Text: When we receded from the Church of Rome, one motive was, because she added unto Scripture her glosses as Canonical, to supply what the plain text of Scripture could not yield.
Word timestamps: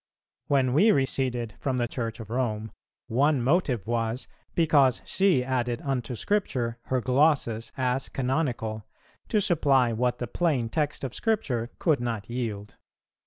When 0.47 0.73
we 0.73 0.89
receded 0.91 1.53
from 1.59 1.77
the 1.77 1.87
Church 1.87 2.19
of 2.19 2.31
Rome, 2.31 2.71
one 3.05 3.39
motive 3.43 3.85
was, 3.85 4.27
because 4.55 4.99
she 5.05 5.43
added 5.43 5.79
unto 5.83 6.15
Scripture 6.15 6.79
her 6.85 7.01
glosses 7.01 7.71
as 7.77 8.09
Canonical, 8.09 8.83
to 9.27 9.39
supply 9.39 9.93
what 9.93 10.17
the 10.17 10.25
plain 10.25 10.69
text 10.69 11.03
of 11.03 11.13
Scripture 11.13 11.69
could 11.77 11.99
not 12.01 12.31
yield. 12.31 12.77